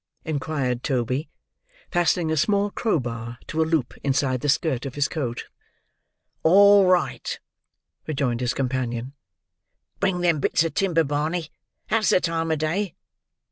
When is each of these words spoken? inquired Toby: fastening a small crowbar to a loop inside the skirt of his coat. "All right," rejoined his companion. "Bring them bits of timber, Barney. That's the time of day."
inquired 0.25 0.81
Toby: 0.81 1.29
fastening 1.91 2.31
a 2.31 2.35
small 2.35 2.71
crowbar 2.71 3.37
to 3.45 3.61
a 3.61 3.63
loop 3.65 3.93
inside 4.03 4.41
the 4.41 4.49
skirt 4.49 4.83
of 4.83 4.95
his 4.95 5.07
coat. 5.07 5.45
"All 6.41 6.87
right," 6.87 7.39
rejoined 8.07 8.41
his 8.41 8.55
companion. 8.55 9.13
"Bring 9.99 10.21
them 10.21 10.39
bits 10.39 10.63
of 10.63 10.73
timber, 10.73 11.03
Barney. 11.03 11.51
That's 11.87 12.09
the 12.09 12.19
time 12.19 12.49
of 12.49 12.57
day." 12.57 12.95